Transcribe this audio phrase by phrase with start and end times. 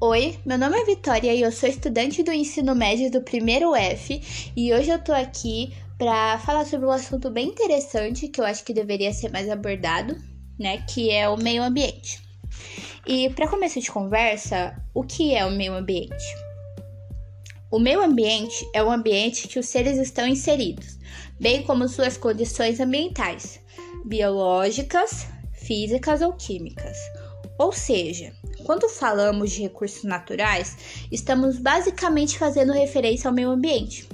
[0.00, 4.52] Oi, meu nome é Vitória e eu sou estudante do ensino médio do primeiro F
[4.56, 8.62] e hoje eu tô aqui para falar sobre um assunto bem interessante que eu acho
[8.62, 10.16] que deveria ser mais abordado,
[10.56, 12.22] né, que é o meio ambiente.
[13.04, 16.36] E para começo de conversa, o que é o meio ambiente?
[17.68, 20.96] O meio ambiente é o ambiente que os seres estão inseridos,
[21.40, 23.58] bem como suas condições ambientais,
[24.04, 26.96] biológicas, físicas ou químicas.
[27.58, 28.32] Ou seja,
[28.68, 30.76] quando falamos de recursos naturais,
[31.10, 34.06] estamos basicamente fazendo referência ao meio ambiente,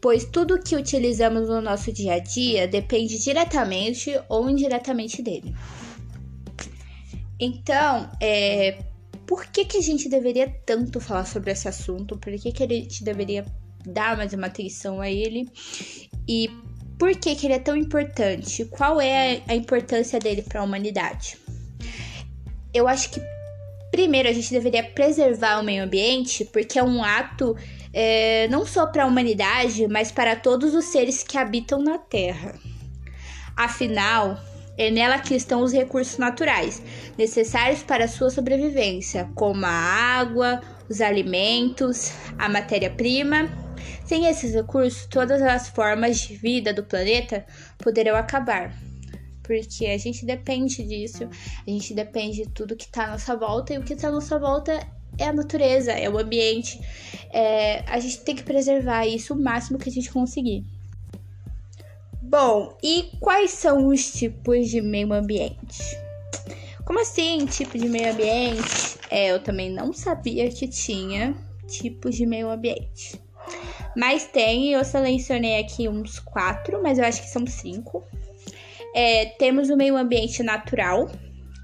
[0.00, 5.54] pois tudo que utilizamos no nosso dia a dia depende diretamente ou indiretamente dele.
[7.38, 8.82] Então, é,
[9.26, 12.16] por que, que a gente deveria tanto falar sobre esse assunto?
[12.16, 13.44] Por que, que a gente deveria
[13.84, 15.46] dar mais uma atenção a ele?
[16.26, 16.48] E
[16.98, 18.64] por que, que ele é tão importante?
[18.64, 21.43] Qual é a importância dele para a humanidade?
[22.74, 23.22] Eu acho que
[23.90, 27.56] primeiro a gente deveria preservar o meio ambiente, porque é um ato
[27.92, 32.56] é, não só para a humanidade, mas para todos os seres que habitam na Terra.
[33.56, 34.36] Afinal,
[34.76, 36.82] é nela que estão os recursos naturais
[37.16, 43.48] necessários para a sua sobrevivência, como a água, os alimentos, a matéria-prima.
[44.04, 47.46] Sem esses recursos, todas as formas de vida do planeta
[47.78, 48.74] poderão acabar
[49.44, 51.28] porque a gente depende disso,
[51.66, 54.10] a gente depende de tudo que tá à nossa volta, e o que tá à
[54.10, 54.72] nossa volta
[55.18, 56.80] é a natureza, é o ambiente.
[57.30, 60.64] É, a gente tem que preservar isso o máximo que a gente conseguir.
[62.22, 65.96] Bom, e quais são os tipos de meio ambiente?
[66.84, 68.98] Como assim, tipo de meio ambiente?
[69.10, 71.34] É, eu também não sabia que tinha
[71.68, 73.20] tipos de meio ambiente.
[73.96, 78.04] Mas tem, eu selecionei aqui uns quatro, mas eu acho que são cinco
[78.94, 81.10] é, temos o meio ambiente natural,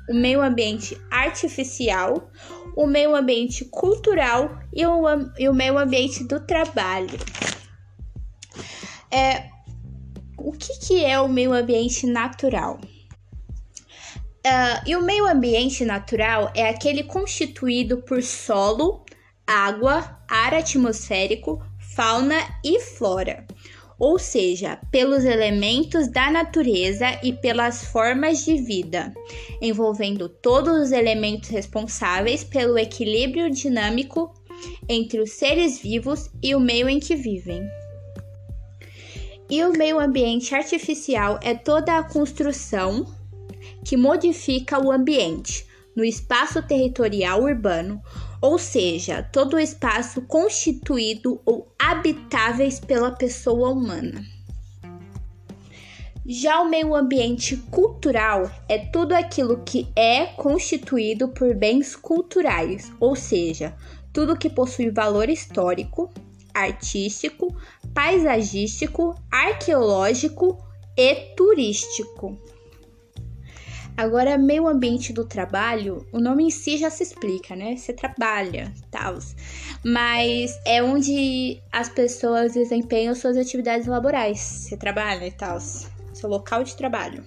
[0.09, 2.28] o meio ambiente artificial,
[2.77, 5.03] o meio ambiente cultural e o,
[5.39, 7.19] e o meio ambiente do trabalho.
[9.12, 9.49] É,
[10.37, 12.81] o que, que é o meio ambiente natural?
[14.44, 19.05] Uh, e o meio ambiente natural é aquele constituído por solo,
[19.47, 21.62] água, ar atmosférico,
[21.94, 23.47] fauna e flora
[24.00, 29.12] ou seja, pelos elementos da natureza e pelas formas de vida,
[29.61, 34.33] envolvendo todos os elementos responsáveis pelo equilíbrio dinâmico
[34.88, 37.62] entre os seres vivos e o meio em que vivem.
[39.50, 43.05] E o meio ambiente artificial é toda a construção
[43.84, 48.00] que modifica o ambiente no espaço territorial urbano
[48.41, 54.25] ou seja, todo o espaço constituído ou habitáveis pela pessoa humana.
[56.27, 63.17] Já o meio ambiente cultural é tudo aquilo que é constituído por bens culturais, ou
[63.17, 63.75] seja,
[64.12, 66.11] tudo que possui valor histórico,
[66.55, 67.56] artístico,
[67.93, 70.56] paisagístico, arqueológico
[70.97, 72.39] e turístico.
[73.97, 77.77] Agora, meio ambiente do trabalho, o nome em si já se explica, né?
[77.77, 79.19] Você trabalha, tal.
[79.84, 84.39] Mas é onde as pessoas desempenham suas atividades laborais.
[84.39, 85.59] Você trabalha e tal.
[85.61, 87.25] Seu local de trabalho.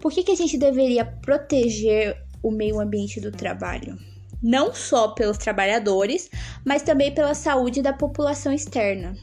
[0.00, 3.98] Por que, que a gente deveria proteger o meio ambiente do trabalho?
[4.42, 6.30] Não só pelos trabalhadores,
[6.64, 9.16] mas também pela saúde da população externa,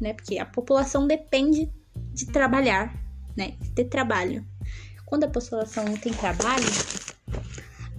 [0.00, 0.14] né?
[0.14, 1.70] Porque a população depende
[2.14, 2.94] de trabalhar,
[3.36, 3.54] né?
[3.74, 4.46] Ter trabalho.
[5.12, 6.64] Quando a população não tem trabalho,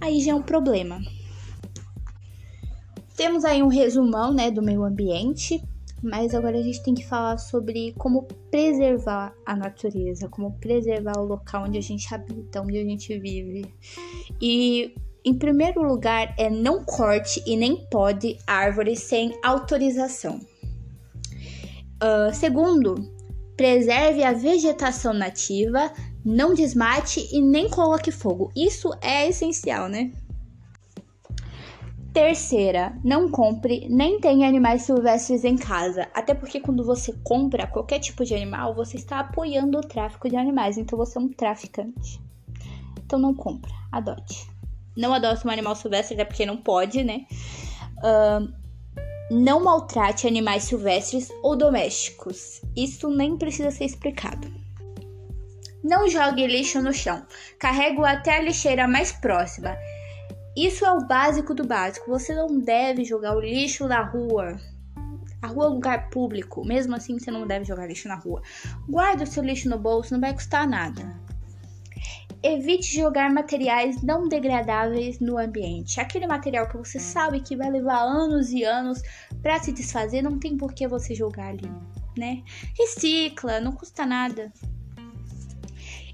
[0.00, 1.00] aí já é um problema.
[3.16, 5.62] Temos aí um resumão, né, do meio ambiente,
[6.02, 11.24] mas agora a gente tem que falar sobre como preservar a natureza, como preservar o
[11.24, 13.72] local onde a gente habita, onde a gente vive.
[14.42, 14.92] E
[15.24, 20.40] em primeiro lugar é não corte e nem pode árvores sem autorização.
[22.02, 22.96] Uh, segundo,
[23.56, 25.92] preserve a vegetação nativa,
[26.24, 28.50] não desmate e nem coloque fogo.
[28.56, 30.12] Isso é essencial, né?
[32.14, 36.08] Terceira, não compre nem tenha animais silvestres em casa.
[36.14, 40.36] Até porque quando você compra qualquer tipo de animal, você está apoiando o tráfico de
[40.36, 40.78] animais.
[40.78, 42.20] Então você é um traficante.
[43.04, 44.48] Então não compra, adote.
[44.96, 47.26] Não adote um animal silvestre, até porque não pode, né?
[47.98, 48.48] Uh,
[49.30, 52.62] não maltrate animais silvestres ou domésticos.
[52.76, 54.63] Isso nem precisa ser explicado.
[55.84, 57.26] Não jogue lixo no chão.
[57.58, 59.76] Carregue-o até a lixeira mais próxima.
[60.56, 62.10] Isso é o básico do básico.
[62.10, 64.58] Você não deve jogar o lixo na rua.
[65.42, 66.64] A rua é um lugar público.
[66.64, 68.40] Mesmo assim, você não deve jogar lixo na rua.
[68.88, 71.20] Guarde o seu lixo no bolso, não vai custar nada.
[72.42, 76.00] evite jogar materiais não degradáveis no ambiente.
[76.00, 79.02] Aquele material que você sabe que vai levar anos e anos
[79.42, 81.70] para se desfazer, não tem por que você jogar ali,
[82.16, 82.42] né?
[82.78, 84.50] Recicla, não custa nada.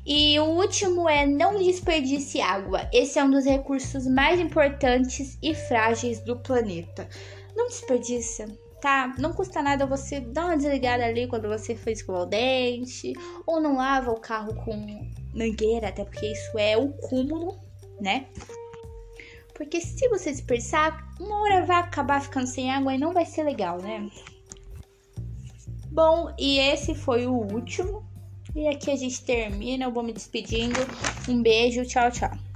[0.04, 2.88] E o último é não desperdice água.
[2.92, 7.08] Esse é um dos recursos mais importantes e frágeis do planeta.
[7.54, 8.46] Não desperdiça,
[8.80, 9.14] tá?
[9.18, 13.12] Não custa nada você dar uma desligada ali quando você for escovar o dente,
[13.46, 17.58] ou não lava o carro com mangueira, até porque isso é o cúmulo,
[18.00, 18.26] né?
[19.54, 23.42] Porque se você desperdiçar, uma hora vai acabar ficando sem água e não vai ser
[23.42, 24.10] legal, né?
[25.90, 28.09] Bom, e esse foi o último.
[28.54, 29.84] E aqui a gente termina.
[29.86, 30.80] Eu vou me despedindo.
[31.28, 32.49] Um beijo, tchau, tchau.